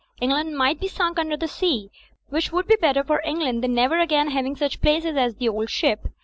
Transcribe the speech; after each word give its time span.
England 0.19 0.57
might 0.57 0.79
be 0.79 0.87
sunk 0.87 1.17
imder 1.19 1.39
the 1.39 1.47
sea; 1.47 1.91
which 2.29 2.51
would 2.51 2.65
be 2.67 2.75
better 2.75 3.03
for 3.03 3.21
Eng 3.21 3.37
land 3.41 3.63
than 3.63 3.75
never 3.75 3.99
again 3.99 4.31
having 4.31 4.55
such 4.55 4.81
places 4.81 5.15
as 5.15 5.35
"The 5.35 5.47
Old 5.49 5.69
Ship." 5.69 6.07